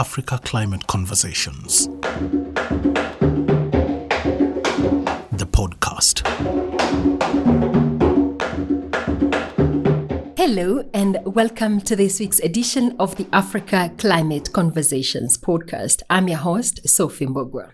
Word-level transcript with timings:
Africa 0.00 0.40
Climate 0.42 0.86
Conversations. 0.86 1.86
The 5.36 5.46
podcast. 5.52 6.26
Hello, 10.38 10.88
and 10.94 11.18
welcome 11.26 11.82
to 11.82 11.94
this 11.94 12.18
week's 12.18 12.40
edition 12.40 12.96
of 12.98 13.14
the 13.16 13.26
Africa 13.34 13.92
Climate 13.98 14.50
Conversations 14.54 15.36
podcast. 15.36 16.00
I'm 16.08 16.28
your 16.28 16.38
host, 16.38 16.88
Sophie 16.88 17.26
Mbugua. 17.26 17.68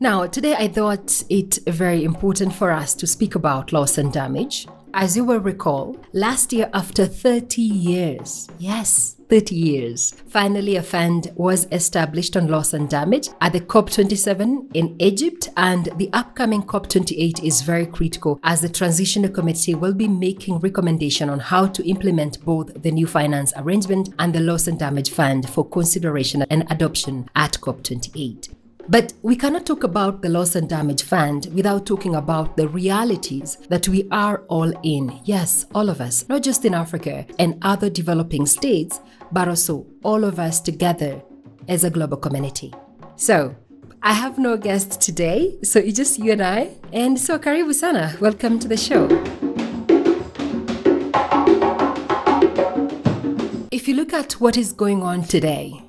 Now, 0.00 0.26
today 0.26 0.56
I 0.58 0.66
thought 0.66 1.22
it 1.28 1.60
very 1.68 2.02
important 2.02 2.52
for 2.52 2.72
us 2.72 2.96
to 2.96 3.06
speak 3.06 3.36
about 3.36 3.72
loss 3.72 3.96
and 3.96 4.12
damage. 4.12 4.66
As 4.92 5.16
you 5.16 5.24
will 5.24 5.38
recall, 5.38 5.96
last 6.12 6.52
year, 6.52 6.68
after 6.74 7.06
30 7.06 7.62
years, 7.62 8.48
yes, 8.58 9.16
30 9.28 9.54
years, 9.54 10.12
finally 10.26 10.74
a 10.74 10.82
fund 10.82 11.30
was 11.36 11.68
established 11.70 12.36
on 12.36 12.48
loss 12.48 12.72
and 12.72 12.88
damage 12.88 13.28
at 13.40 13.52
the 13.52 13.60
COP27 13.60 14.74
in 14.74 14.96
Egypt, 14.98 15.48
and 15.56 15.90
the 15.96 16.10
upcoming 16.12 16.62
COP28 16.62 17.44
is 17.44 17.62
very 17.62 17.86
critical 17.86 18.40
as 18.42 18.62
the 18.62 18.68
Transitional 18.68 19.30
Committee 19.30 19.76
will 19.76 19.94
be 19.94 20.08
making 20.08 20.58
recommendation 20.58 21.30
on 21.30 21.38
how 21.38 21.66
to 21.66 21.88
implement 21.88 22.44
both 22.44 22.82
the 22.82 22.90
new 22.90 23.06
finance 23.06 23.52
arrangement 23.56 24.08
and 24.18 24.34
the 24.34 24.40
loss 24.40 24.66
and 24.66 24.78
damage 24.78 25.10
fund 25.10 25.48
for 25.48 25.68
consideration 25.68 26.42
and 26.50 26.66
adoption 26.68 27.28
at 27.36 27.52
COP28. 27.60 28.59
But 28.90 29.12
we 29.22 29.36
cannot 29.36 29.66
talk 29.66 29.84
about 29.84 30.20
the 30.20 30.28
loss 30.28 30.56
and 30.56 30.68
damage 30.68 31.04
fund 31.04 31.46
without 31.54 31.86
talking 31.86 32.16
about 32.16 32.56
the 32.56 32.66
realities 32.66 33.56
that 33.68 33.86
we 33.86 34.08
are 34.10 34.42
all 34.48 34.72
in. 34.82 35.20
Yes, 35.22 35.66
all 35.76 35.88
of 35.88 36.00
us, 36.00 36.28
not 36.28 36.42
just 36.42 36.64
in 36.64 36.74
Africa 36.74 37.24
and 37.38 37.56
other 37.62 37.88
developing 37.88 38.46
states, 38.46 38.98
but 39.30 39.46
also 39.46 39.86
all 40.02 40.24
of 40.24 40.40
us 40.40 40.60
together 40.60 41.22
as 41.68 41.84
a 41.84 41.90
global 41.90 42.16
community. 42.16 42.74
So, 43.14 43.54
I 44.02 44.12
have 44.12 44.38
no 44.38 44.56
guest 44.56 45.00
today, 45.00 45.56
so 45.62 45.78
it's 45.78 45.96
just 45.96 46.18
you 46.18 46.32
and 46.32 46.42
I. 46.42 46.70
And 46.92 47.16
so, 47.16 47.38
karibu 47.38 47.72
sana, 47.72 48.16
welcome 48.20 48.58
to 48.58 48.66
the 48.66 48.76
show. 48.76 49.06
If 53.70 53.86
you 53.86 53.94
look 53.94 54.12
at 54.12 54.32
what 54.40 54.56
is 54.56 54.72
going 54.72 55.04
on 55.04 55.22
today, 55.22 55.84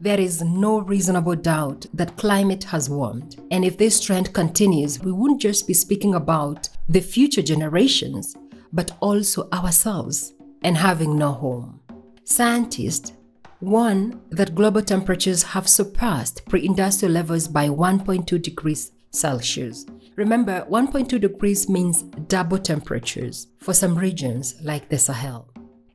there 0.00 0.20
is 0.20 0.42
no 0.42 0.80
reasonable 0.80 1.36
doubt 1.36 1.86
that 1.94 2.16
climate 2.16 2.64
has 2.64 2.90
warmed. 2.90 3.40
And 3.50 3.64
if 3.64 3.78
this 3.78 4.00
trend 4.00 4.32
continues, 4.32 5.00
we 5.00 5.12
won't 5.12 5.40
just 5.40 5.66
be 5.66 5.74
speaking 5.74 6.14
about 6.14 6.68
the 6.88 7.00
future 7.00 7.42
generations, 7.42 8.36
but 8.72 8.92
also 9.00 9.48
ourselves 9.52 10.34
and 10.62 10.76
having 10.76 11.16
no 11.16 11.32
home. 11.32 11.80
Scientists 12.24 13.12
warn 13.60 14.20
that 14.30 14.54
global 14.54 14.82
temperatures 14.82 15.42
have 15.42 15.68
surpassed 15.68 16.44
pre 16.46 16.64
industrial 16.64 17.12
levels 17.12 17.48
by 17.48 17.68
1.2 17.68 18.40
degrees 18.42 18.92
Celsius. 19.10 19.86
Remember, 20.16 20.66
1.2 20.70 21.20
degrees 21.20 21.68
means 21.68 22.02
double 22.02 22.58
temperatures 22.58 23.48
for 23.58 23.72
some 23.72 23.96
regions 23.96 24.54
like 24.62 24.88
the 24.88 24.98
Sahel. 24.98 25.53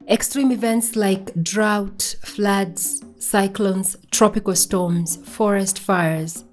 Extreme 0.10 0.52
events 0.52 0.96
like 0.96 1.32
drought, 1.44 2.16
floods, 2.24 3.04
cyclones, 3.20 3.96
tropical 4.10 4.56
storms, 4.56 5.18
forest 5.18 5.78
fires 5.78 6.46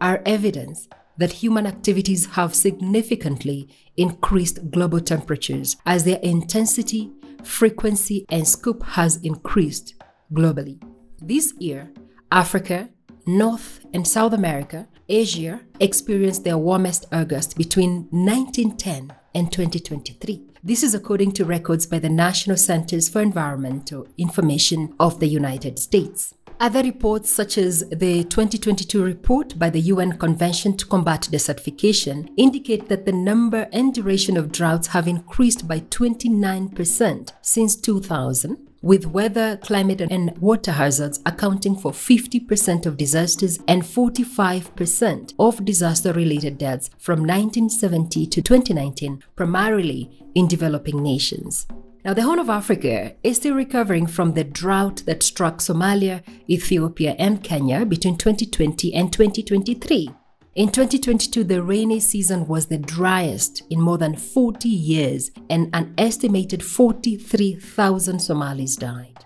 are 0.00 0.22
evidence 0.24 0.88
that 1.18 1.30
human 1.30 1.66
activities 1.66 2.24
have 2.24 2.54
significantly 2.54 3.68
increased 3.98 4.70
global 4.70 4.98
temperatures 4.98 5.76
as 5.84 6.04
their 6.04 6.20
intensity, 6.20 7.12
frequency, 7.44 8.24
and 8.30 8.48
scope 8.48 8.82
has 8.82 9.16
increased 9.16 10.02
globally. 10.32 10.82
This 11.20 11.52
year, 11.58 11.92
Africa, 12.30 12.88
North 13.26 13.84
and 13.92 14.08
South 14.08 14.32
America, 14.32 14.88
Asia 15.06 15.60
experienced 15.80 16.44
their 16.44 16.56
warmest 16.56 17.04
August 17.12 17.58
between 17.58 18.08
1910 18.10 19.12
and 19.34 19.52
2023. 19.52 20.51
This 20.64 20.84
is 20.84 20.94
according 20.94 21.32
to 21.32 21.44
records 21.44 21.86
by 21.86 21.98
the 21.98 22.08
National 22.08 22.56
Centers 22.56 23.08
for 23.08 23.20
Environmental 23.20 24.06
Information 24.16 24.94
of 25.00 25.18
the 25.18 25.26
United 25.26 25.76
States. 25.76 26.34
Other 26.62 26.84
reports, 26.84 27.28
such 27.28 27.58
as 27.58 27.80
the 27.88 28.22
2022 28.22 29.02
report 29.02 29.58
by 29.58 29.68
the 29.68 29.80
UN 29.80 30.12
Convention 30.12 30.76
to 30.76 30.86
Combat 30.86 31.22
Desertification, 31.22 32.28
indicate 32.36 32.88
that 32.88 33.04
the 33.04 33.10
number 33.10 33.68
and 33.72 33.92
duration 33.92 34.36
of 34.36 34.52
droughts 34.52 34.86
have 34.86 35.08
increased 35.08 35.66
by 35.66 35.80
29% 35.80 37.32
since 37.42 37.74
2000, 37.74 38.68
with 38.80 39.06
weather, 39.08 39.56
climate, 39.56 40.02
and 40.02 40.38
water 40.38 40.70
hazards 40.70 41.18
accounting 41.26 41.74
for 41.74 41.90
50% 41.90 42.86
of 42.86 42.96
disasters 42.96 43.58
and 43.66 43.82
45% 43.82 45.34
of 45.40 45.64
disaster 45.64 46.12
related 46.12 46.58
deaths 46.58 46.90
from 46.96 47.26
1970 47.26 48.24
to 48.26 48.40
2019, 48.40 49.20
primarily 49.34 50.08
in 50.36 50.46
developing 50.46 51.02
nations. 51.02 51.66
Now, 52.04 52.14
the 52.14 52.22
Horn 52.22 52.40
of 52.40 52.50
Africa 52.50 53.14
is 53.22 53.36
still 53.36 53.54
recovering 53.54 54.08
from 54.08 54.34
the 54.34 54.42
drought 54.42 55.04
that 55.06 55.22
struck 55.22 55.58
Somalia, 55.58 56.24
Ethiopia, 56.50 57.14
and 57.16 57.44
Kenya 57.44 57.86
between 57.86 58.16
2020 58.16 58.92
and 58.92 59.12
2023. 59.12 60.10
In 60.56 60.72
2022, 60.72 61.44
the 61.44 61.62
rainy 61.62 62.00
season 62.00 62.48
was 62.48 62.66
the 62.66 62.78
driest 62.78 63.62
in 63.70 63.80
more 63.80 63.98
than 63.98 64.16
40 64.16 64.68
years, 64.68 65.30
and 65.48 65.70
an 65.72 65.94
estimated 65.96 66.64
43,000 66.64 68.18
Somalis 68.18 68.74
died. 68.74 69.24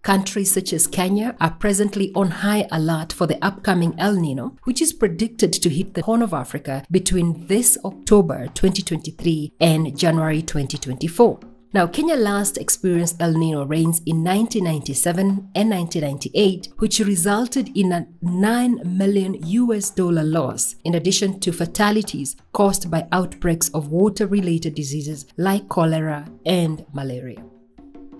Countries 0.00 0.50
such 0.50 0.72
as 0.72 0.86
Kenya 0.86 1.36
are 1.42 1.50
presently 1.50 2.10
on 2.14 2.30
high 2.30 2.66
alert 2.72 3.12
for 3.12 3.26
the 3.26 3.42
upcoming 3.44 3.94
El 3.98 4.14
Nino, 4.14 4.56
which 4.64 4.80
is 4.80 4.94
predicted 4.94 5.52
to 5.52 5.68
hit 5.68 5.92
the 5.92 6.02
Horn 6.02 6.22
of 6.22 6.32
Africa 6.32 6.86
between 6.90 7.46
this 7.48 7.76
October 7.84 8.46
2023 8.54 9.52
and 9.60 9.96
January 9.96 10.40
2024. 10.40 11.53
Now, 11.74 11.88
Kenya 11.88 12.14
last 12.14 12.56
experienced 12.56 13.20
El 13.20 13.32
Nino 13.32 13.64
rains 13.64 14.00
in 14.06 14.22
1997 14.22 15.50
and 15.56 15.70
1998, 15.70 16.68
which 16.78 17.00
resulted 17.00 17.76
in 17.76 17.90
a 17.90 18.06
9 18.22 18.96
million 18.96 19.34
US 19.44 19.90
dollar 19.90 20.22
loss, 20.22 20.76
in 20.84 20.94
addition 20.94 21.40
to 21.40 21.52
fatalities 21.52 22.36
caused 22.52 22.92
by 22.92 23.08
outbreaks 23.10 23.70
of 23.70 23.88
water 23.88 24.28
related 24.28 24.76
diseases 24.76 25.26
like 25.36 25.68
cholera 25.68 26.30
and 26.46 26.86
malaria. 26.92 27.42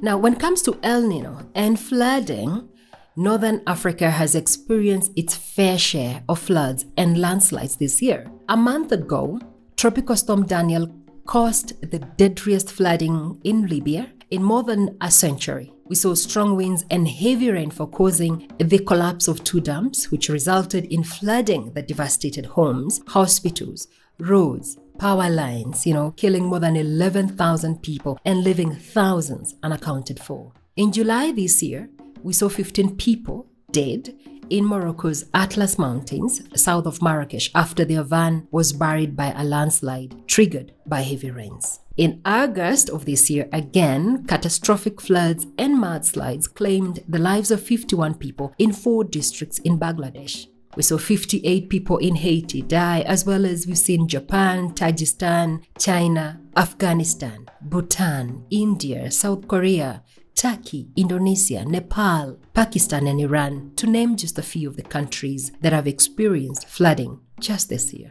Now, 0.03 0.19
when 0.19 0.33
it 0.33 0.41
comes 0.41 0.61
to 0.63 0.77
El 0.83 1.03
Nino 1.07 1.49
and 1.55 1.79
flooding, 1.79 2.69
Northern 3.15 3.63
Africa 3.69 4.11
has 4.11 4.35
experienced 4.35 5.13
its 5.15 5.37
fair 5.37 5.79
share 5.79 6.25
of 6.29 6.41
floods 6.41 6.87
and 6.97 7.21
landslides 7.21 7.77
this 7.77 8.03
year. 8.03 8.27
A 8.49 8.57
month 8.57 8.91
ago, 8.91 9.39
Tropical 9.77 10.17
Storm 10.17 10.45
Daniel 10.45 10.89
caused 11.27 11.81
the 11.91 11.99
deadliest 11.99 12.71
flooding 12.71 13.41
in 13.45 13.67
Libya 13.67 14.11
in 14.31 14.43
more 14.43 14.63
than 14.63 14.97
a 15.01 15.11
century. 15.11 15.73
We 15.87 15.97
saw 15.97 16.15
strong 16.15 16.57
winds 16.57 16.85
and 16.91 17.07
heavy 17.07 17.51
rainfall 17.51 17.89
causing 17.89 18.51
the 18.59 18.79
collapse 18.79 19.29
of 19.29 19.45
two 19.45 19.61
dams, 19.61 20.11
which 20.11 20.29
resulted 20.29 20.87
in 20.87 21.05
flooding 21.05 21.73
that 21.75 21.89
devastated 21.89 22.47
homes, 22.47 23.01
hospitals, 23.09 23.89
roads, 24.19 24.79
power 24.99 25.29
lines, 25.29 25.87
you 25.87 25.93
know, 25.93 26.13
killing 26.13 26.45
more 26.45 26.61
than 26.61 26.77
11,000 26.77 27.83
people 27.83 28.19
and 28.25 28.43
leaving 28.43 28.75
thousands 28.75 29.55
unaccounted 29.63 30.21
for. 30.21 30.53
In 30.77 30.93
July 30.93 31.33
this 31.33 31.63
year, 31.63 31.89
we 32.23 32.33
saw 32.33 32.49
15 32.49 32.97
people 32.97 33.47
dead 33.71 34.15
in 34.55 34.65
Morocco's 34.65 35.25
Atlas 35.35 35.81
Mountains, 35.81 36.41
south 36.55 36.87
of 36.87 37.03
Marrakesh, 37.03 37.51
after 37.57 37.85
their 37.85 38.05
van 38.05 38.47
was 38.53 38.73
buried 38.73 39.17
by 39.17 39.33
a 39.33 39.43
landslide 39.43 40.15
triggered 40.29 40.73
by 40.87 41.01
heavy 41.01 41.33
rains. 41.33 41.81
In 41.97 42.21
August 42.25 42.89
of 42.89 43.05
this 43.05 43.29
year, 43.29 43.49
again, 43.53 44.25
catastrophic 44.27 45.01
floods 45.01 45.47
and 45.59 45.77
mudslides 45.77 46.53
claimed 46.53 47.03
the 47.09 47.19
lives 47.19 47.51
of 47.51 47.65
51 47.65 48.15
people 48.15 48.55
in 48.57 48.73
four 48.73 49.03
districts 49.03 49.59
in 49.59 49.77
Bangladesh. 49.77 50.47
We 50.77 50.85
saw 50.85 50.99
58 50.99 51.69
people 51.69 51.99
in 51.99 52.15
Haiti 52.15 52.63
die, 52.63 53.01
as 53.01 53.27
well 53.27 53.45
as 53.45 53.67
we've 53.67 53.77
seen 53.79 54.07
Japan, 54.07 54.71
Tajikistan, 54.71 55.65
China, 55.79 56.41
Afghanistan, 56.57 57.47
Bhutan, 57.61 58.45
India, 58.51 59.11
South 59.11 59.49
Korea, 59.49 60.05
Turkey, 60.35 60.89
Indonesia, 60.97 61.65
Nepal, 61.65 62.39
Pakistan, 62.53 63.07
and 63.07 63.21
Iran, 63.21 63.73
to 63.77 63.87
name 63.87 64.17
just 64.17 64.39
a 64.39 64.43
few 64.43 64.69
of 64.69 64.77
the 64.77 64.83
countries 64.83 65.53
that 65.61 65.73
have 65.73 65.87
experienced 65.87 66.69
flooding 66.69 67.21
just 67.41 67.69
this 67.69 67.93
year. 67.93 68.11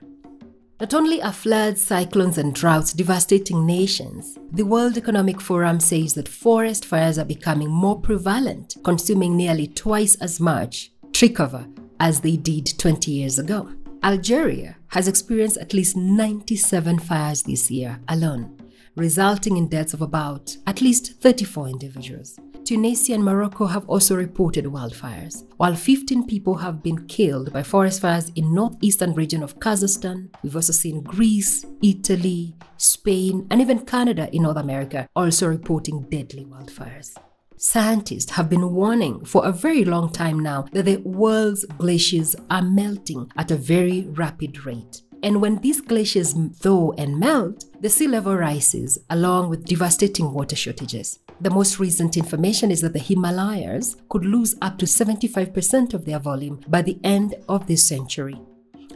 Not 0.80 0.94
only 0.94 1.22
are 1.22 1.32
floods, 1.32 1.82
cyclones, 1.82 2.38
and 2.38 2.54
droughts 2.54 2.94
devastating 2.94 3.66
nations, 3.66 4.38
the 4.52 4.66
World 4.66 4.98
Economic 4.98 5.40
Forum 5.40 5.80
says 5.80 6.14
that 6.16 6.28
forest 6.28 6.86
fires 6.86 7.18
are 7.18 7.26
becoming 7.26 7.70
more 7.70 8.00
prevalent, 8.00 8.76
consuming 8.84 9.38
nearly 9.38 9.68
twice 9.68 10.16
as 10.16 10.40
much 10.40 10.92
tree 11.14 11.30
cover 11.30 11.66
as 12.00 12.20
they 12.22 12.36
did 12.36 12.78
20 12.78 13.12
years 13.12 13.40
ago. 13.40 13.70
Algeria 14.04 14.76
has 14.88 15.08
experienced 15.08 15.58
at 15.58 15.74
least 15.74 15.96
97 15.96 17.00
fires 17.00 17.44
this 17.44 17.72
year 17.72 18.00
alone, 18.10 18.58
resulting 18.96 19.58
in 19.58 19.68
deaths 19.68 19.94
of 19.94 20.02
about 20.02 20.56
at 20.68 20.82
least 20.82 21.22
34 21.22 21.68
individuals. 21.70 22.40
Tunisia 22.66 23.14
and 23.14 23.26
Morocco 23.26 23.66
have 23.66 23.88
also 23.90 24.16
reported 24.16 24.66
wildfires, 24.66 25.46
while 25.58 25.76
15 25.76 26.26
people 26.28 26.56
have 26.56 26.82
been 26.82 27.06
killed 27.08 27.52
by 27.52 27.62
forest 27.62 28.00
fires 28.00 28.32
in 28.36 28.54
northeastern 28.54 29.14
region 29.14 29.44
of 29.44 29.60
Kazakhstan. 29.60 30.30
We've 30.44 30.56
also 30.56 30.72
seen 30.72 31.04
Greece, 31.04 31.66
Italy, 31.82 32.56
Spain, 32.78 33.48
and 33.52 33.60
even 33.60 33.86
Canada 33.86 34.30
in 34.32 34.44
North 34.44 34.58
America 34.58 35.10
also 35.14 35.50
reporting 35.50 36.04
deadly 36.10 36.46
wildfires. 36.46 37.18
Scientists 37.58 38.32
have 38.32 38.50
been 38.50 38.74
warning 38.74 39.24
for 39.26 39.46
a 39.46 39.52
very 39.52 39.84
long 39.84 40.10
time 40.12 40.40
now 40.40 40.66
that 40.72 40.84
the 40.84 40.98
world's 40.98 41.66
glaciers 41.78 42.36
are 42.50 42.62
melting 42.62 43.30
at 43.38 43.52
a 43.52 43.56
very 43.56 44.08
rapid 44.12 44.66
rate. 44.66 45.02
And 45.24 45.42
when 45.42 45.56
these 45.60 45.80
glaciers 45.80 46.34
thaw 46.34 46.92
and 46.98 47.18
melt, 47.18 47.64
the 47.82 47.90
sea 47.90 48.08
level 48.08 48.36
rises 48.36 49.00
along 49.10 49.50
with 49.50 49.66
devastating 49.66 50.34
water 50.34 50.58
shortages. 50.58 51.20
The 51.40 51.50
most 51.50 51.80
recent 51.80 52.18
information 52.18 52.72
is 52.72 52.82
that 52.82 52.92
the 52.92 53.00
Himalayas 53.00 53.96
could 54.10 54.26
lose 54.26 54.56
up 54.62 54.78
to 54.80 54.86
75% 54.86 55.94
of 55.94 56.04
their 56.04 56.20
volume 56.20 56.60
by 56.68 56.82
the 56.82 57.00
end 57.06 57.36
of 57.48 57.66
this 57.68 57.86
century. 57.86 58.38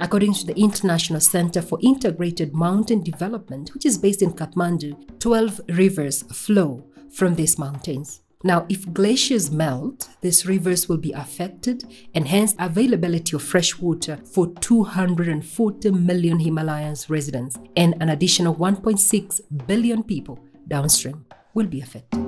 According 0.01 0.33
to 0.33 0.45
the 0.45 0.59
International 0.59 1.21
Center 1.21 1.61
for 1.61 1.79
Integrated 1.81 2.53
Mountain 2.53 3.03
Development, 3.03 3.73
which 3.73 3.85
is 3.85 3.97
based 3.97 4.21
in 4.21 4.33
Kathmandu, 4.33 5.19
12 5.19 5.61
rivers 5.69 6.23
flow 6.23 6.83
from 7.09 7.35
these 7.35 7.57
mountains. 7.57 8.21
Now, 8.43 8.67
if 8.69 8.93
glaciers 8.93 9.49
melt, 9.49 10.09
these 10.21 10.45
rivers 10.45 10.87
will 10.87 10.97
be 10.97 11.11
affected 11.11 11.83
and 12.13 12.27
hence 12.27 12.53
availability 12.59 13.35
of 13.35 13.41
fresh 13.41 13.79
water 13.79 14.19
for 14.31 14.53
240 14.61 15.91
million 15.91 16.39
Himalayas 16.39 17.09
residents 17.09 17.57
and 17.75 17.95
an 17.99 18.09
additional 18.09 18.53
1.6 18.53 19.41
billion 19.65 20.03
people 20.03 20.39
downstream 20.67 21.25
will 21.55 21.65
be 21.65 21.81
affected. 21.81 22.25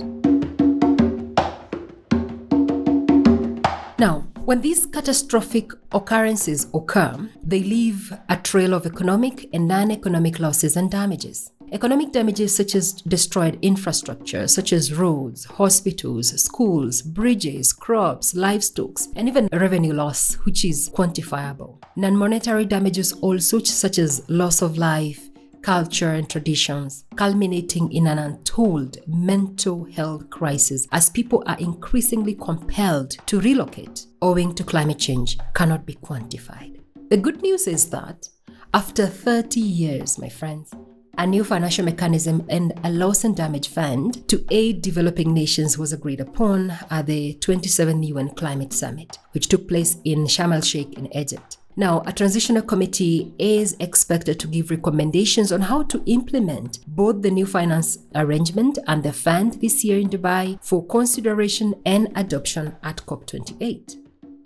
Now, 4.00 4.26
when 4.46 4.62
these 4.62 4.88
catastrophic 4.88 5.72
occurrences 5.92 6.68
occur, 6.74 7.30
they 7.44 7.60
leave 7.60 8.12
a 8.30 8.38
trail 8.38 8.74
of 8.74 8.88
economic 8.88 9.48
and 9.54 9.68
non 9.68 9.92
economic 9.92 10.40
losses 10.40 10.76
and 10.76 10.90
damages. 10.90 11.52
Economic 11.72 12.12
damages 12.12 12.56
such 12.56 12.76
as 12.76 12.94
destroyed 12.94 13.60
infrastructure, 13.62 14.48
such 14.48 14.74
as 14.74 14.94
roads, 14.94 15.46
hospitals, 15.46 16.30
schools, 16.42 17.02
bridges, 17.02 17.72
crops, 17.72 18.34
livestock, 18.34 19.00
and 19.16 19.28
even 19.28 19.48
revenue 19.52 19.94
loss, 19.94 20.36
which 20.46 20.66
is 20.66 20.90
quantifiable. 20.90 21.82
Non 21.96 22.16
monetary 22.16 22.66
damages 22.66 23.14
also, 23.14 23.60
such 23.60 24.00
as 24.00 24.28
loss 24.30 24.62
of 24.62 24.78
life, 24.78 25.30
culture, 25.62 26.12
and 26.12 26.30
traditions, 26.30 27.06
culminating 27.16 27.92
in 27.92 28.08
an 28.08 28.18
untold 28.18 28.98
mental 29.08 29.84
health 29.84 30.30
crisis 30.30 30.88
as 30.92 31.10
people 31.10 31.44
are 31.46 31.58
increasingly 31.60 32.34
compelled 32.34 33.12
to 33.28 33.40
relocate 33.42 34.06
owing 34.22 34.54
to 34.56 34.64
climate 34.64 35.00
change, 35.00 35.38
cannot 35.54 35.86
be 35.86 35.96
quantified. 35.96 36.80
The 37.10 37.18
good 37.18 37.42
news 37.42 37.68
is 37.68 37.90
that 37.90 38.28
after 38.74 39.08
30 39.08 39.60
years, 39.60 40.20
my 40.20 40.30
friends, 40.30 40.72
a 41.18 41.28
new 41.28 41.44
financial 41.44 41.84
mechanism 41.84 42.46
and 42.50 42.74
a 42.84 42.90
loss 42.90 43.24
and 43.24 43.36
damage 43.36 43.68
fund 43.68 44.28
to 44.30 44.46
aid 44.50 44.82
developing 44.82 45.34
nations 45.34 45.78
was 45.78 45.92
agreed 45.92 46.22
upon 46.22 46.72
at 46.90 47.08
the 47.08 47.36
27th 47.42 48.08
UN 48.08 48.30
Climate 48.30 48.74
Summit, 48.74 49.18
which 49.32 49.48
took 49.48 49.68
place 49.68 49.98
in 50.06 50.26
Sharm 50.26 50.54
el 50.54 50.62
Sheikh 50.62 50.98
in 50.98 51.08
Egypt. 51.16 51.58
Now, 51.76 52.04
a 52.06 52.12
transitional 52.12 52.62
committee 52.62 53.34
is 53.40 53.76
expected 53.80 54.38
to 54.42 54.48
give 54.48 54.70
recommendations 54.70 55.52
on 55.52 55.62
how 55.62 55.84
to 55.84 56.04
implement 56.08 56.80
both 56.88 57.22
the 57.22 57.32
new 57.32 57.46
finance 57.46 58.00
arrangement 58.16 58.78
and 58.88 59.02
the 59.02 59.14
fund 59.14 59.54
this 59.62 59.84
year 59.86 59.98
in 59.98 60.10
Dubai 60.10 60.60
for 60.62 60.86
consideration 60.86 61.76
and 61.86 62.12
adoption 62.16 62.76
at 62.84 62.98
COP28. 63.06 63.96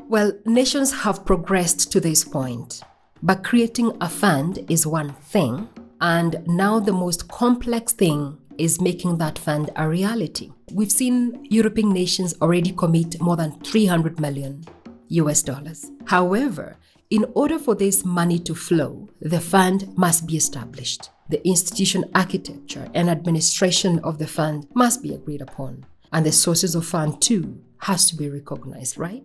Well, 0.07 0.33
nations 0.45 0.91
have 1.01 1.25
progressed 1.25 1.91
to 1.93 1.99
this 1.99 2.23
point, 2.23 2.81
but 3.23 3.43
creating 3.43 3.97
a 3.99 4.09
fund 4.09 4.63
is 4.69 4.85
one 4.85 5.13
thing, 5.13 5.69
and 6.03 6.45
now 6.45 6.81
the 6.81 6.91
most 6.91 7.29
complex 7.29 7.93
thing 7.93 8.37
is 8.57 8.81
making 8.81 9.17
that 9.17 9.39
fund 9.39 9.69
a 9.77 9.87
reality. 9.87 10.51
We've 10.73 10.91
seen 10.91 11.47
European 11.49 11.93
nations 11.93 12.35
already 12.41 12.73
commit 12.73 13.21
more 13.21 13.37
than 13.37 13.57
300 13.61 14.19
million 14.19 14.65
US 15.07 15.41
dollars. 15.41 15.89
However, 16.05 16.75
in 17.09 17.25
order 17.35 17.57
for 17.57 17.73
this 17.73 18.03
money 18.03 18.37
to 18.39 18.53
flow, 18.53 19.07
the 19.21 19.39
fund 19.39 19.97
must 19.97 20.27
be 20.27 20.35
established. 20.35 21.09
The 21.29 21.45
institution 21.47 22.03
architecture 22.13 22.89
and 22.93 23.09
administration 23.09 23.99
of 23.99 24.17
the 24.17 24.27
fund 24.27 24.67
must 24.75 25.01
be 25.01 25.13
agreed 25.13 25.41
upon. 25.41 25.85
And 26.11 26.25
the 26.25 26.33
sources 26.33 26.75
of 26.75 26.85
fund 26.85 27.21
too 27.21 27.61
has 27.77 28.09
to 28.09 28.17
be 28.17 28.29
recognized, 28.29 28.97
right? 28.97 29.23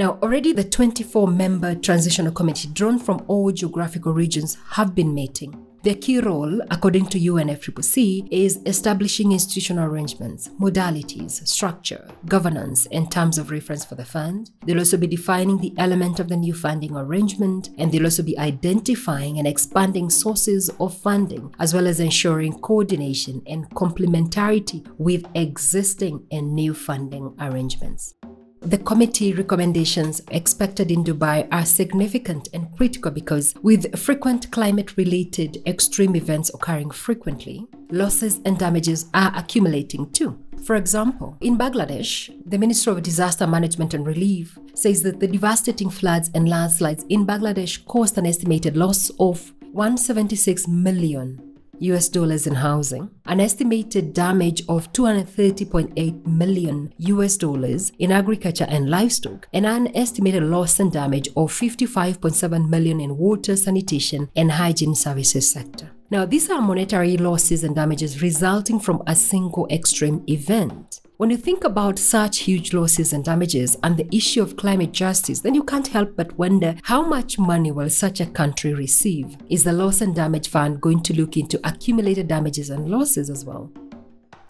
Now, 0.00 0.18
already 0.20 0.52
the 0.52 0.64
24 0.64 1.28
member 1.28 1.76
transitional 1.76 2.32
committee 2.32 2.70
drawn 2.72 2.98
from 2.98 3.24
all 3.28 3.52
geographical 3.52 4.12
regions 4.12 4.58
have 4.70 4.96
been 4.96 5.14
meeting. 5.14 5.67
Their 5.88 5.96
key 5.96 6.20
role, 6.20 6.60
according 6.70 7.06
to 7.06 7.18
UNFCCC, 7.18 8.28
is 8.30 8.60
establishing 8.66 9.32
institutional 9.32 9.88
arrangements, 9.88 10.48
modalities, 10.60 11.48
structure, 11.48 12.06
governance, 12.26 12.84
and 12.92 13.10
terms 13.10 13.38
of 13.38 13.50
reference 13.50 13.86
for 13.86 13.94
the 13.94 14.04
fund. 14.04 14.50
They'll 14.66 14.80
also 14.80 14.98
be 14.98 15.06
defining 15.06 15.56
the 15.56 15.72
element 15.78 16.20
of 16.20 16.28
the 16.28 16.36
new 16.36 16.52
funding 16.52 16.94
arrangement, 16.94 17.70
and 17.78 17.90
they'll 17.90 18.04
also 18.04 18.22
be 18.22 18.38
identifying 18.38 19.38
and 19.38 19.48
expanding 19.48 20.10
sources 20.10 20.68
of 20.78 20.94
funding, 20.94 21.54
as 21.58 21.72
well 21.72 21.86
as 21.86 22.00
ensuring 22.00 22.58
coordination 22.58 23.40
and 23.46 23.70
complementarity 23.70 24.86
with 24.98 25.24
existing 25.34 26.26
and 26.30 26.52
new 26.54 26.74
funding 26.74 27.34
arrangements. 27.40 28.12
The 28.60 28.78
committee 28.78 29.32
recommendations 29.32 30.20
expected 30.30 30.90
in 30.90 31.04
Dubai 31.04 31.46
are 31.52 31.64
significant 31.64 32.48
and 32.52 32.76
critical 32.76 33.10
because, 33.10 33.54
with 33.62 33.96
frequent 33.98 34.50
climate 34.50 34.96
related 34.96 35.62
extreme 35.66 36.16
events 36.16 36.50
occurring 36.52 36.90
frequently, 36.90 37.66
losses 37.90 38.40
and 38.44 38.58
damages 38.58 39.08
are 39.14 39.32
accumulating 39.36 40.10
too. 40.10 40.38
For 40.64 40.74
example, 40.74 41.36
in 41.40 41.56
Bangladesh, 41.56 42.34
the 42.44 42.58
Ministry 42.58 42.92
of 42.92 43.02
Disaster 43.02 43.46
Management 43.46 43.94
and 43.94 44.04
Relief 44.06 44.58
says 44.74 45.02
that 45.04 45.20
the 45.20 45.28
devastating 45.28 45.88
floods 45.88 46.30
and 46.34 46.48
landslides 46.48 47.04
in 47.08 47.24
Bangladesh 47.24 47.84
caused 47.86 48.18
an 48.18 48.26
estimated 48.26 48.76
loss 48.76 49.10
of 49.20 49.52
176 49.72 50.66
million 50.66 51.47
US 51.80 52.08
dollars 52.08 52.46
in 52.46 52.54
housing, 52.54 53.10
an 53.26 53.40
estimated 53.40 54.12
damage 54.12 54.62
of 54.68 54.92
230.8 54.92 56.26
million 56.26 56.92
US 56.98 57.36
dollars 57.36 57.92
in 57.98 58.12
agriculture 58.12 58.66
and 58.68 58.88
livestock, 58.88 59.48
and 59.52 59.66
an 59.66 59.96
estimated 59.96 60.42
loss 60.42 60.80
and 60.80 60.92
damage 60.92 61.28
of 61.36 61.52
55.7 61.52 62.68
million 62.68 63.00
in 63.00 63.16
water, 63.16 63.56
sanitation, 63.56 64.28
and 64.36 64.52
hygiene 64.52 64.94
services 64.94 65.50
sector. 65.50 65.90
Now, 66.10 66.24
these 66.24 66.48
are 66.48 66.62
monetary 66.62 67.18
losses 67.18 67.64
and 67.64 67.74
damages 67.74 68.22
resulting 68.22 68.80
from 68.80 69.02
a 69.06 69.14
single 69.14 69.66
extreme 69.70 70.24
event. 70.26 71.00
When 71.18 71.30
you 71.30 71.36
think 71.36 71.64
about 71.64 71.98
such 71.98 72.38
huge 72.38 72.72
losses 72.72 73.12
and 73.12 73.24
damages 73.24 73.76
and 73.82 73.96
the 73.96 74.06
issue 74.14 74.40
of 74.40 74.56
climate 74.56 74.92
justice, 74.92 75.40
then 75.40 75.52
you 75.52 75.64
can't 75.64 75.88
help 75.88 76.14
but 76.14 76.38
wonder 76.38 76.76
how 76.84 77.04
much 77.04 77.40
money 77.40 77.72
will 77.72 77.90
such 77.90 78.20
a 78.20 78.26
country 78.26 78.72
receive? 78.72 79.36
Is 79.50 79.64
the 79.64 79.72
Loss 79.72 80.00
and 80.00 80.14
Damage 80.14 80.46
Fund 80.48 80.80
going 80.80 81.02
to 81.02 81.14
look 81.14 81.36
into 81.36 81.58
accumulated 81.64 82.28
damages 82.28 82.70
and 82.70 82.88
losses 82.88 83.30
as 83.30 83.44
well? 83.44 83.68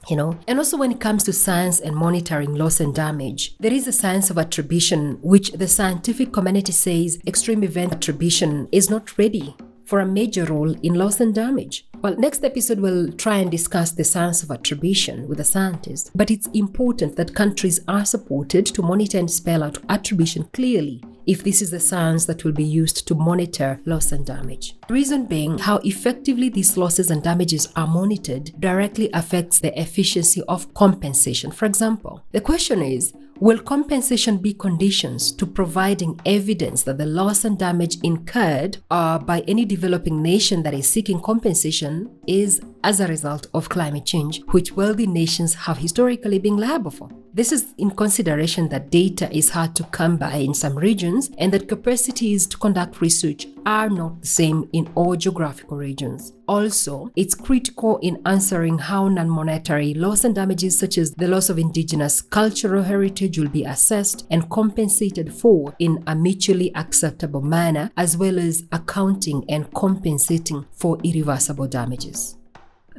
you 0.08 0.16
know 0.16 0.38
and 0.46 0.58
also 0.58 0.76
when 0.76 0.92
it 0.92 1.00
comes 1.00 1.25
to 1.25 1.32
science 1.32 1.80
and 1.80 1.94
monitoring 1.94 2.54
loss 2.54 2.80
and 2.80 2.94
damage 2.94 3.56
there 3.58 3.72
is 3.72 3.87
a 3.87 3.92
science 3.92 4.30
of 4.30 4.38
attribution 4.38 5.18
which 5.22 5.50
the 5.52 5.66
scientific 5.66 6.32
community 6.32 6.72
says 6.72 7.18
extreme 7.26 7.64
event 7.64 7.92
attribution 7.92 8.68
is 8.70 8.88
not 8.88 9.18
ready 9.18 9.54
for 9.88 10.00
a 10.00 10.07
major 10.07 10.45
role 10.45 10.71
in 10.83 10.95
loss 10.95 11.18
and 11.21 11.35
damage. 11.35 11.87
Well, 12.02 12.14
next 12.16 12.45
episode 12.45 12.78
we'll 12.78 13.11
try 13.12 13.38
and 13.38 13.50
discuss 13.50 13.90
the 13.90 14.04
science 14.04 14.42
of 14.42 14.50
attribution 14.50 15.26
with 15.26 15.40
a 15.40 15.45
scientist, 15.45 16.11
but 16.14 16.30
it's 16.30 16.47
important 16.49 17.16
that 17.16 17.35
countries 17.35 17.80
are 17.88 18.04
supported 18.04 18.66
to 18.66 18.83
monitor 18.83 19.18
and 19.18 19.30
spell 19.30 19.62
out 19.62 19.78
attribution 19.88 20.45
clearly 20.52 21.02
if 21.26 21.42
this 21.42 21.61
is 21.61 21.71
the 21.71 21.80
science 21.80 22.26
that 22.26 22.45
will 22.45 22.52
be 22.52 22.64
used 22.64 23.07
to 23.07 23.14
monitor 23.14 23.80
loss 23.85 24.12
and 24.12 24.25
damage. 24.25 24.76
The 24.88 24.95
reason 24.95 25.26
being, 25.26 25.59
how 25.59 25.76
effectively 25.78 26.49
these 26.49 26.76
losses 26.76 27.11
and 27.11 27.23
damages 27.23 27.68
are 27.76 27.87
monitored 27.87 28.52
directly 28.61 29.11
affects 29.12 29.59
the 29.59 29.78
efficiency 29.78 30.42
of 30.49 30.73
compensation. 30.75 31.50
For 31.50 31.66
example, 31.66 32.25
the 32.33 32.40
question 32.40 32.80
is 32.83 33.12
Will 33.40 33.61
compensation 33.61 34.38
be 34.38 34.52
conditions 34.52 35.30
to 35.30 35.47
providing 35.47 36.18
evidence 36.26 36.83
that 36.83 36.99
the 36.99 37.07
loss 37.07 37.45
and 37.45 37.57
damage 37.57 37.99
incurred 38.02 38.78
uh, 38.90 39.16
by 39.18 39.45
any 39.47 39.64
developing 39.64 40.21
nation 40.21 40.64
that 40.64 40.75
is 40.75 40.90
seeking 40.90 41.21
compensation 41.21 42.11
is 42.26 42.61
as 42.83 42.99
a 42.99 43.07
result 43.07 43.47
of 43.54 43.68
climate 43.68 44.04
change, 44.04 44.42
which 44.50 44.73
wealthy 44.73 45.07
nations 45.07 45.54
have 45.54 45.78
historically 45.78 46.40
been 46.40 46.57
liable 46.57 46.90
for? 46.90 47.09
This 47.35 47.52
is 47.52 47.75
in 47.76 47.90
consideration 47.90 48.68
that 48.70 48.90
data 48.90 49.30
is 49.30 49.50
hard 49.50 49.76
to 49.76 49.85
come 49.85 50.16
by 50.16 50.37
in 50.37 50.54
some 50.54 50.76
regions 50.76 51.30
and 51.38 51.52
that 51.52 51.68
capacities 51.68 52.47
to 52.47 52.56
conduct 52.56 53.00
research 53.00 53.47
are 53.66 53.90
not 53.90 54.23
the 54.23 54.26
same 54.26 54.68
in 54.73 54.90
all 54.94 55.14
geographical 55.14 55.76
regions. 55.76 56.32
Also, 56.49 57.12
it's 57.16 57.35
critical 57.35 57.99
in 57.99 58.20
answering 58.25 58.78
how 58.78 59.08
non 59.08 59.28
monetary 59.28 59.92
loss 59.92 60.25
and 60.25 60.35
damages, 60.35 60.78
such 60.78 60.97
as 60.97 61.12
the 61.12 61.28
loss 61.28 61.50
of 61.50 61.58
indigenous 61.58 62.23
cultural 62.23 62.82
heritage, 62.82 63.38
will 63.38 63.49
be 63.49 63.64
assessed 63.64 64.26
and 64.30 64.49
compensated 64.49 65.32
for 65.32 65.75
in 65.78 66.02
a 66.06 66.14
mutually 66.14 66.75
acceptable 66.75 67.42
manner, 67.42 67.90
as 67.97 68.16
well 68.16 68.38
as 68.38 68.64
accounting 68.73 69.44
and 69.50 69.73
compensating 69.75 70.64
for 70.73 70.99
irreversible 71.04 71.68
damages. 71.68 72.38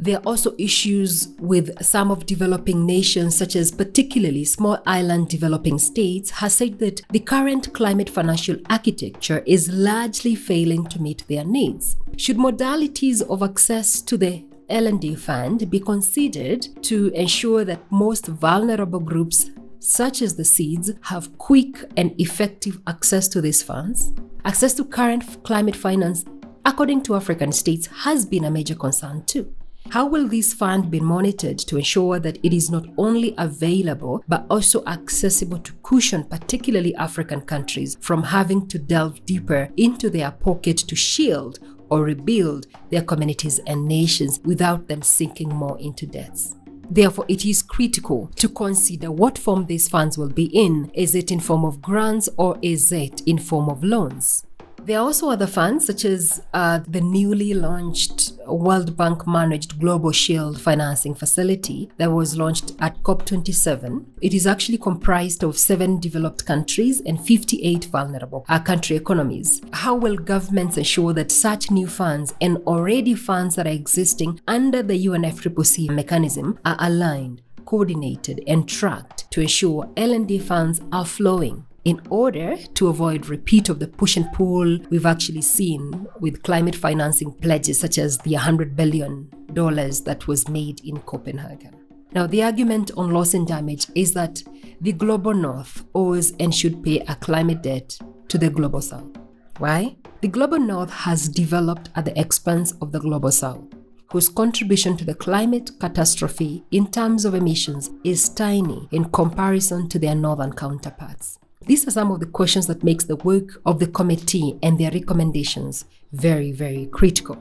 There 0.01 0.17
are 0.17 0.23
also 0.25 0.55
issues 0.57 1.27
with 1.39 1.83
some 1.83 2.09
of 2.09 2.25
developing 2.25 2.85
nations, 2.85 3.35
such 3.35 3.57
as 3.57 3.69
particularly 3.69 4.45
small 4.45 4.77
island 4.85 5.27
developing 5.27 5.77
states, 5.77 6.29
has 6.29 6.53
said 6.53 6.79
that 6.79 7.01
the 7.11 7.19
current 7.19 7.73
climate 7.73 8.09
financial 8.09 8.55
architecture 8.69 9.43
is 9.45 9.69
largely 9.69 10.35
failing 10.35 10.85
to 10.87 11.01
meet 11.01 11.25
their 11.27 11.43
needs. 11.43 11.97
Should 12.15 12.37
modalities 12.37 13.21
of 13.29 13.43
access 13.43 14.01
to 14.03 14.15
the 14.17 14.45
L&D 14.69 15.15
fund 15.15 15.69
be 15.69 15.81
considered 15.81 16.65
to 16.83 17.07
ensure 17.09 17.65
that 17.65 17.91
most 17.91 18.27
vulnerable 18.27 19.01
groups 19.01 19.49
such 19.79 20.21
as 20.21 20.35
the 20.35 20.43
SIDS 20.43 20.91
have 21.03 21.37
quick 21.37 21.83
and 21.97 22.13
effective 22.21 22.79
access 22.87 23.27
to 23.29 23.41
these 23.41 23.63
funds. 23.63 24.13
Access 24.45 24.73
to 24.75 24.85
current 24.85 25.43
climate 25.43 25.75
finance, 25.75 26.23
according 26.65 27.01
to 27.03 27.15
African 27.15 27.51
states, 27.51 27.87
has 27.87 28.25
been 28.25 28.45
a 28.45 28.51
major 28.51 28.75
concern 28.75 29.23
too. 29.25 29.53
How 29.91 30.05
will 30.05 30.27
this 30.27 30.53
fund 30.53 30.91
be 30.91 31.00
monitored 31.00 31.58
to 31.60 31.77
ensure 31.77 32.19
that 32.19 32.38
it 32.43 32.53
is 32.53 32.69
not 32.69 32.86
only 33.00 33.34
available 33.39 34.24
but 34.27 34.46
also 34.48 34.84
accessible 34.86 35.58
to 35.60 35.74
cushion 35.81 36.24
particularly 36.25 36.93
African 36.96 37.41
countries 37.41 37.98
from 38.00 38.22
having 38.22 38.67
to 38.67 38.77
delve 38.77 39.25
deeper 39.25 39.69
into 39.77 40.12
their 40.12 40.29
pocket 40.29 40.77
to 40.77 40.96
shield 40.96 41.58
or 41.89 42.03
rebuild 42.03 42.67
their 42.91 43.01
communities 43.01 43.60
and 43.65 43.88
nations 43.88 44.39
without 44.46 44.88
them 44.88 45.01
sinking 45.01 45.50
more 45.50 45.79
into 45.79 46.05
debts? 46.05 46.55
Therefore, 46.91 47.25
it 47.27 47.43
is 47.43 47.63
critical 47.63 48.31
to 48.36 48.48
consider 48.48 49.12
what 49.12 49.39
form 49.39 49.65
these 49.65 49.89
funds 49.89 50.19
will 50.19 50.29
be 50.29 50.46
in. 50.46 50.91
Is 50.93 51.15
it 51.15 51.31
in 51.31 51.39
form 51.39 51.65
of 51.65 51.81
grants 51.81 52.29
or 52.38 52.60
is 52.62 52.91
it 52.91 53.22
in 53.25 53.39
form 53.39 53.69
of 53.69 53.84
loans? 53.84 54.46
There 54.89 54.98
are 54.98 55.05
also 55.05 55.29
other 55.29 55.46
funds, 55.46 55.86
such 55.86 56.03
as 56.03 56.41
uh, 56.51 56.79
the 56.88 57.00
newly 57.00 57.53
launched 57.53 58.31
World 58.48 58.98
Bank 58.98 59.27
managed 59.27 59.79
Global 59.79 60.12
Shield 60.12 60.60
financing 60.60 61.13
facility 61.13 61.91
that 61.98 62.12
was 62.12 62.36
launched 62.36 62.72
at 62.79 63.00
COP27. 63.03 64.05
It 64.19 64.34
is 64.34 64.48
actually 64.48 64.79
comprised 64.79 65.43
of 65.43 65.60
seven 65.60 66.00
developed 66.00 66.43
countries 66.48 67.01
and 67.01 67.24
58 67.24 67.86
vulnerable 67.86 68.43
uh, 68.50 68.58
country 68.62 68.96
economies. 68.96 69.62
How 69.74 69.93
will 69.93 70.15
governments 70.15 70.75
ensure 70.75 71.13
that 71.13 71.31
such 71.31 71.69
new 71.69 71.86
funds 71.86 72.34
and 72.41 72.58
already 72.65 73.13
funds 73.13 73.58
that 73.58 73.67
are 73.67 73.69
existing 73.69 74.41
under 74.48 74.81
the 74.81 75.05
UNFCCC 75.05 75.91
mechanism 75.91 76.58
are 76.65 76.77
aligned? 76.79 77.43
coordinated 77.65 78.41
and 78.48 78.67
tracked 78.67 79.29
to 79.29 79.41
ensure 79.41 79.88
L&D 79.96 80.39
funds 80.39 80.81
are 80.91 81.05
flowing 81.05 81.63
in 81.89 82.00
order 82.12 82.55
to 82.75 82.88
avoid 82.88 83.29
repeat 83.29 83.67
of 83.67 83.79
the 83.79 83.88
push 83.88 84.15
and 84.15 84.31
pull 84.31 84.77
we've 84.91 85.08
actually 85.08 85.41
seen 85.41 86.08
with 86.19 86.43
climate 86.43 86.75
financing 86.75 87.31
pledges 87.31 87.79
such 87.79 87.98
as 87.98 88.19
the 88.19 88.34
100 88.34 88.75
billion 88.75 89.27
dollars 89.53 90.01
that 90.01 90.27
was 90.27 90.48
made 90.48 90.79
in 90.86 91.00
Copenhagen. 91.00 91.74
Now, 92.12 92.27
the 92.27 92.43
argument 92.43 92.91
on 92.96 93.10
loss 93.10 93.34
and 93.34 93.48
damage 93.48 93.88
is 93.96 94.13
that 94.13 94.43
the 94.79 94.91
global 94.91 95.34
north 95.34 95.84
owes 95.96 96.31
and 96.39 96.53
should 96.53 96.84
pay 96.84 97.00
a 97.00 97.15
climate 97.15 97.63
debt 97.63 97.98
to 98.27 98.38
the 98.38 98.51
global 98.51 98.81
south. 98.81 99.17
Why? 99.58 99.98
The 100.22 100.27
global 100.27 100.60
north 100.60 100.91
has 100.91 101.27
developed 101.27 101.89
at 101.96 102.05
the 102.05 102.19
expense 102.19 102.72
of 102.84 102.91
the 102.91 103.00
global 103.00 103.31
south, 103.31 103.65
whose 104.12 104.29
contribution 104.29 104.96
to 104.98 105.05
the 105.05 105.15
climate 105.15 105.72
catastrophe 105.79 106.63
in 106.69 106.91
terms 106.91 107.25
of 107.25 107.34
emissions 107.34 107.89
is 108.03 108.29
tiny 108.29 108.88
in 108.91 109.05
comparison 109.05 109.89
to 109.89 109.98
their 109.98 110.15
northern 110.15 110.53
counterparts. 110.53 111.39
These 111.69 111.88
are 111.88 111.91
some 111.91 112.09
of 112.09 112.19
the 112.19 112.25
questions 112.25 112.65
that 112.65 112.83
makes 112.83 113.03
the 113.03 113.17
work 113.17 113.61
of 113.63 113.77
the 113.77 113.85
committee 113.85 114.57
and 114.63 114.79
their 114.79 114.89
recommendations 114.89 115.85
very, 116.11 116.51
very 116.51 116.88
critical. 116.88 117.38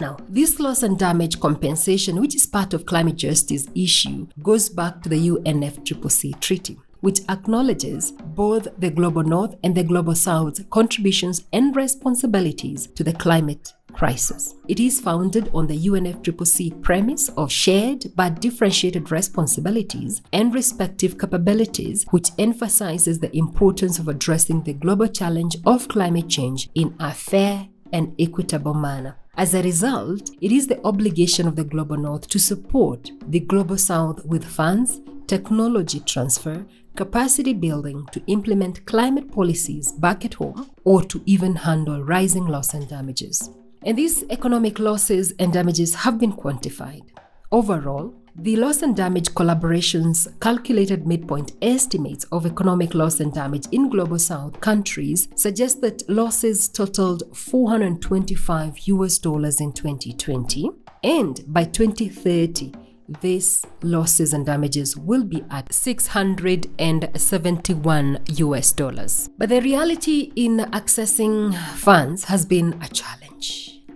Now, 0.00 0.16
this 0.28 0.58
loss 0.58 0.82
and 0.82 0.98
damage 0.98 1.38
compensation, 1.38 2.20
which 2.20 2.34
is 2.34 2.44
part 2.44 2.74
of 2.74 2.86
climate 2.86 3.14
justice 3.14 3.68
issue, 3.72 4.26
goes 4.42 4.68
back 4.68 5.00
to 5.02 5.08
the 5.08 5.28
UNFCCC 5.28 6.40
treaty, 6.40 6.76
which 7.02 7.20
acknowledges 7.28 8.10
both 8.10 8.66
the 8.78 8.90
global 8.90 9.22
north 9.22 9.54
and 9.62 9.76
the 9.76 9.84
global 9.84 10.16
south's 10.16 10.64
contributions 10.70 11.44
and 11.52 11.76
responsibilities 11.76 12.88
to 12.96 13.04
the 13.04 13.12
climate 13.12 13.74
crisis. 13.96 14.54
It 14.68 14.78
is 14.78 15.00
founded 15.00 15.50
on 15.54 15.66
the 15.66 15.78
UNFCCC 15.88 16.82
premise 16.82 17.30
of 17.30 17.50
shared 17.50 18.04
but 18.14 18.40
differentiated 18.40 19.10
responsibilities 19.10 20.22
and 20.32 20.54
respective 20.54 21.18
capabilities, 21.18 22.04
which 22.10 22.30
emphasizes 22.38 23.18
the 23.18 23.34
importance 23.36 23.98
of 23.98 24.08
addressing 24.08 24.62
the 24.62 24.74
global 24.74 25.08
challenge 25.08 25.56
of 25.64 25.88
climate 25.88 26.28
change 26.28 26.68
in 26.74 26.94
a 27.00 27.12
fair 27.12 27.68
and 27.92 28.14
equitable 28.18 28.74
manner. 28.74 29.16
As 29.36 29.54
a 29.54 29.62
result, 29.62 30.30
it 30.40 30.52
is 30.52 30.66
the 30.66 30.84
obligation 30.86 31.46
of 31.46 31.56
the 31.56 31.64
Global 31.64 31.96
North 31.96 32.26
to 32.28 32.38
support 32.38 33.10
the 33.28 33.40
Global 33.40 33.76
South 33.76 34.24
with 34.24 34.44
funds, 34.44 35.00
technology 35.26 36.00
transfer, 36.00 36.64
capacity 36.96 37.52
building 37.52 38.06
to 38.12 38.22
implement 38.28 38.86
climate 38.86 39.30
policies 39.30 39.92
back 39.92 40.24
at 40.24 40.34
home, 40.34 40.70
or 40.84 41.02
to 41.02 41.22
even 41.26 41.54
handle 41.54 42.02
rising 42.02 42.46
loss 42.46 42.72
and 42.72 42.88
damages. 42.88 43.50
And 43.86 43.96
these 43.96 44.24
economic 44.30 44.80
losses 44.80 45.32
and 45.38 45.52
damages 45.52 45.94
have 45.94 46.18
been 46.18 46.32
quantified. 46.32 47.04
Overall, 47.52 48.12
the 48.34 48.56
loss 48.56 48.82
and 48.82 48.96
damage 48.96 49.32
collaboration's 49.32 50.26
calculated 50.40 51.06
midpoint 51.06 51.52
estimates 51.62 52.24
of 52.32 52.46
economic 52.46 52.94
loss 52.94 53.20
and 53.20 53.32
damage 53.32 53.66
in 53.70 53.88
global 53.88 54.18
south 54.18 54.60
countries 54.60 55.28
suggest 55.36 55.80
that 55.82 56.02
losses 56.10 56.66
totaled 56.68 57.22
425 57.34 58.76
US 58.88 59.18
dollars 59.18 59.60
in 59.60 59.72
2020 59.72 60.68
and 61.04 61.44
by 61.46 61.62
2030 61.62 62.72
these 63.20 63.64
losses 63.82 64.32
and 64.32 64.44
damages 64.44 64.96
will 64.96 65.22
be 65.22 65.44
at 65.50 65.72
671 65.72 68.18
US 68.26 68.72
dollars. 68.72 69.30
But 69.38 69.50
the 69.50 69.60
reality 69.60 70.32
in 70.34 70.56
accessing 70.72 71.54
funds 71.76 72.24
has 72.24 72.44
been 72.44 72.72
a 72.82 72.88
challenge. 72.88 73.25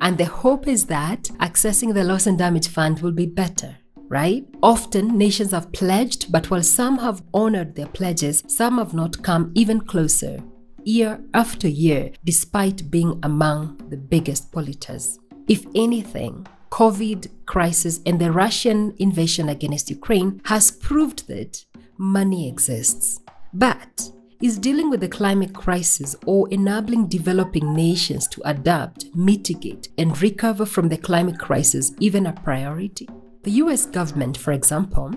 And 0.00 0.16
the 0.16 0.24
hope 0.24 0.66
is 0.66 0.86
that 0.86 1.24
accessing 1.38 1.94
the 1.94 2.04
loss 2.04 2.26
and 2.26 2.38
damage 2.38 2.68
fund 2.68 3.00
will 3.00 3.12
be 3.12 3.26
better 3.26 3.76
right? 4.10 4.44
Often 4.60 5.16
nations 5.16 5.52
have 5.52 5.72
pledged, 5.72 6.30
but 6.32 6.50
while 6.50 6.64
some 6.64 6.98
have 6.98 7.22
honored 7.32 7.76
their 7.76 7.86
pledges, 7.86 8.42
some 8.48 8.76
have 8.78 8.92
not 8.92 9.22
come 9.22 9.52
even 9.54 9.80
closer 9.80 10.42
year 10.84 11.20
after 11.32 11.68
year, 11.68 12.10
despite 12.24 12.90
being 12.90 13.18
among 13.22 13.80
the 13.88 13.96
biggest 13.96 14.50
polluters. 14.52 15.18
If 15.48 15.64
anything, 15.74 16.46
COVID 16.70 17.28
crisis 17.46 18.00
and 18.06 18.20
the 18.20 18.32
Russian 18.32 18.94
invasion 18.98 19.48
against 19.48 19.90
Ukraine 19.90 20.40
has 20.44 20.70
proved 20.70 21.28
that 21.28 21.64
money 21.98 22.48
exists. 22.48 23.20
But 23.52 24.10
is 24.42 24.58
dealing 24.58 24.88
with 24.88 25.00
the 25.00 25.08
climate 25.08 25.54
crisis 25.54 26.16
or 26.26 26.48
enabling 26.50 27.08
developing 27.08 27.74
nations 27.74 28.26
to 28.28 28.40
adapt, 28.44 29.06
mitigate, 29.14 29.88
and 29.98 30.20
recover 30.22 30.64
from 30.64 30.88
the 30.88 30.96
climate 30.96 31.38
crisis 31.38 31.92
even 32.00 32.26
a 32.26 32.32
priority? 32.32 33.08
The 33.42 33.52
US 33.62 33.86
government, 33.86 34.36
for 34.36 34.52
example, 34.52 35.14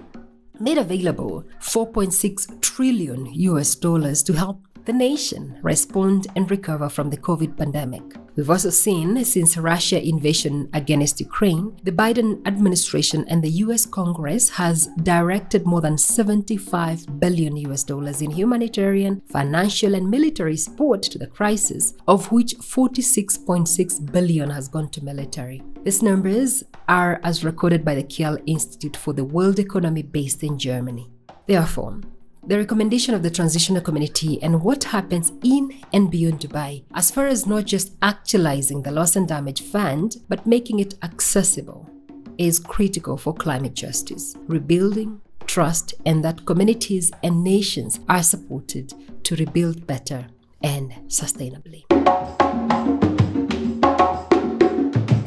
made 0.60 0.78
available 0.78 1.44
4.6 1.60 2.62
trillion 2.62 3.26
US 3.34 3.76
dollars 3.76 4.24
to 4.24 4.34
help 4.34 4.68
the 4.86 4.94
nation 4.94 5.58
respond 5.62 6.28
and 6.36 6.50
recover 6.50 6.90
from 6.90 7.10
the 7.10 7.18
COVID 7.18 7.58
pandemic. 7.58 8.04
We've 8.36 8.50
also 8.50 8.70
seen 8.70 9.24
since 9.24 9.58
Russia 9.58 10.02
invasion 10.02 10.70
against 10.74 11.20
Ukraine, 11.20 11.78
the 11.84 11.92
Biden 11.92 12.46
administration 12.48 13.26
and 13.28 13.44
the 13.44 13.56
US 13.66 13.86
Congress 13.86 14.50
has 14.50 14.88
directed 15.04 15.66
more 15.66 15.82
than 15.82 15.98
75 15.98 17.20
billion 17.20 17.56
US 17.58 17.84
dollars 17.84 18.22
in 18.22 18.32
humanitarian, 18.32 19.22
financial 19.28 19.96
and 19.96 20.10
military 20.10 20.58
support 20.58 21.04
to 21.04 21.20
the 21.20 21.28
crisis, 21.28 21.94
of 22.08 22.32
which 22.32 22.56
46.6 22.56 24.12
billion 24.12 24.50
has 24.50 24.68
gone 24.68 24.90
to 24.90 25.04
military. 25.04 25.62
These 25.84 26.02
numbers 26.02 26.64
are 26.88 27.20
as 27.24 27.46
recorded 27.46 27.86
by 27.86 27.96
the 27.96 28.04
Kiel 28.04 28.38
Institute 28.46 28.98
for 28.98 29.14
the 29.14 29.24
World 29.24 29.60
Economy 29.60 30.02
based 30.02 30.44
in 30.44 30.58
Germany. 30.58 31.10
Therefore, 31.46 32.00
the 32.46 32.58
recommendation 32.58 33.14
of 33.14 33.24
the 33.24 33.32
transitional 33.32 33.82
community 33.82 34.42
and 34.44 34.62
what 34.62 34.84
happens 34.84 35.32
in 35.44 35.80
and 35.94 36.12
beyond 36.12 36.40
Dubai, 36.42 36.84
as 36.94 37.10
far 37.10 37.28
as 37.28 37.48
not 37.48 37.66
just 37.66 37.94
actualizing 38.02 38.82
the 38.82 38.92
loss 38.92 39.16
and 39.16 39.28
damage 39.28 39.62
fund, 39.62 40.18
but 40.28 40.46
making 40.46 40.80
it 40.80 40.96
accessible, 41.04 41.90
is 42.38 42.60
critical 42.60 43.16
for 43.18 43.34
climate 43.34 43.74
justice, 43.74 44.36
rebuilding, 44.48 45.22
trust, 45.46 45.94
and 46.06 46.24
that 46.24 46.46
communities 46.46 47.12
and 47.24 47.44
nations 47.44 48.00
are 48.10 48.24
supported 48.24 48.94
to 49.24 49.36
rebuild 49.36 49.88
better 49.88 50.28
and 50.62 50.92
sustainably. 51.08 51.84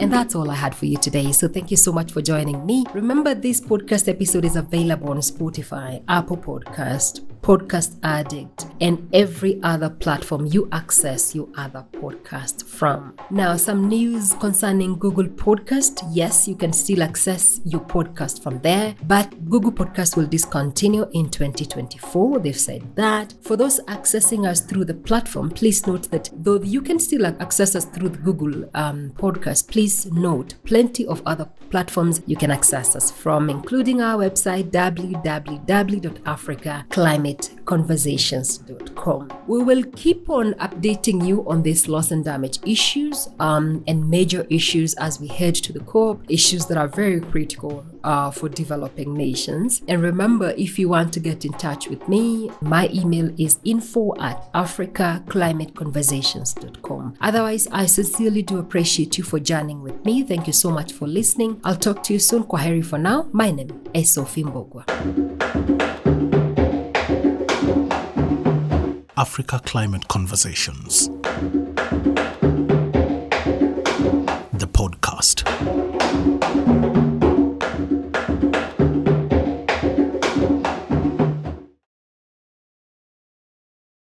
And 0.06 0.12
that's 0.12 0.36
all 0.36 0.48
I 0.52 0.54
had 0.54 0.72
for 0.72 0.86
you 0.86 0.98
today. 0.98 1.32
So 1.32 1.48
thank 1.48 1.72
you 1.72 1.76
so 1.76 1.90
much 1.90 2.12
for 2.12 2.22
joining 2.22 2.64
me. 2.64 2.84
Remember, 2.94 3.34
this 3.34 3.60
podcast 3.60 4.08
episode 4.08 4.44
is 4.44 4.54
available 4.54 5.10
on 5.10 5.16
Spotify, 5.16 6.00
Apple 6.06 6.36
Podcast, 6.36 7.26
Podcast 7.46 7.96
Addict, 8.02 8.66
and 8.80 9.08
every 9.12 9.60
other 9.62 9.88
platform 9.88 10.46
you 10.46 10.68
access 10.72 11.32
your 11.32 11.46
other 11.56 11.84
podcast 11.92 12.64
from. 12.64 13.14
Now, 13.30 13.56
some 13.56 13.88
news 13.88 14.34
concerning 14.34 14.98
Google 14.98 15.28
Podcast. 15.28 16.02
Yes, 16.10 16.48
you 16.48 16.56
can 16.56 16.72
still 16.72 17.04
access 17.04 17.60
your 17.64 17.82
podcast 17.82 18.42
from 18.42 18.58
there, 18.62 18.96
but 19.04 19.48
Google 19.48 19.70
Podcast 19.70 20.16
will 20.16 20.26
discontinue 20.26 21.06
in 21.12 21.30
2024. 21.30 22.40
They've 22.40 22.58
said 22.58 22.82
that. 22.96 23.34
For 23.42 23.56
those 23.56 23.78
accessing 23.82 24.44
us 24.44 24.60
through 24.60 24.86
the 24.86 24.94
platform, 24.94 25.50
please 25.50 25.86
note 25.86 26.10
that 26.10 26.28
though 26.32 26.60
you 26.60 26.82
can 26.82 26.98
still 26.98 27.26
access 27.26 27.76
us 27.76 27.84
through 27.84 28.08
Google 28.08 28.68
um, 28.74 29.12
Podcast, 29.16 29.68
please 29.70 30.06
note 30.06 30.56
plenty 30.64 31.06
of 31.06 31.22
other 31.24 31.48
platforms 31.70 32.22
you 32.26 32.34
can 32.34 32.50
access 32.50 32.96
us 32.96 33.12
from, 33.12 33.48
including 33.48 34.00
our 34.00 34.24
website 34.24 34.72
www.africaclimateconversations.com. 37.66 39.30
We 39.46 39.62
will 39.62 39.84
keep 39.94 40.28
on 40.30 40.54
updating 40.54 41.26
you 41.26 41.46
on 41.48 41.62
these 41.62 41.88
loss 41.88 42.10
and 42.10 42.24
damage 42.24 42.58
issues 42.64 43.28
um, 43.38 43.84
and 43.86 44.08
major 44.08 44.46
issues 44.50 44.94
as 44.94 45.20
we 45.20 45.28
head 45.28 45.54
to 45.56 45.72
the 45.72 45.80
COP, 45.80 46.22
issues 46.28 46.64
that 46.66 46.76
are 46.78 46.88
very 46.88 47.20
critical 47.20 47.84
uh, 48.04 48.30
for 48.30 48.48
developing 48.48 49.12
nations. 49.14 49.82
And 49.88 50.00
remember, 50.02 50.54
if 50.56 50.78
you 50.78 50.88
want 50.88 51.12
to 51.14 51.20
get 51.20 51.44
in 51.44 51.52
touch 51.54 51.88
with 51.88 52.08
me, 52.08 52.50
my 52.60 52.88
email 52.92 53.30
is 53.38 53.58
info 53.64 54.14
at 54.20 54.52
africaclimateconversations.com. 54.52 57.16
Otherwise, 57.20 57.66
I 57.72 57.86
sincerely 57.86 58.42
do 58.42 58.58
appreciate 58.58 59.18
you 59.18 59.24
for 59.24 59.40
joining 59.40 59.82
with 59.82 60.04
me. 60.04 60.22
Thank 60.22 60.46
you 60.46 60.52
so 60.52 60.70
much 60.70 60.92
for 60.92 61.08
listening. 61.08 61.58
I'll 61.64 61.76
talk 61.76 62.02
to 62.04 62.12
you 62.12 62.18
soon. 62.18 62.44
Kwaheri 62.44 62.84
for 62.84 62.98
now. 62.98 63.28
My 63.32 63.50
name 63.50 63.82
is 63.92 64.10
Sophie 64.10 64.44
Mbugua. 64.44 65.35
Africa 69.18 69.58
Climate 69.64 70.06
Conversations. 70.08 71.08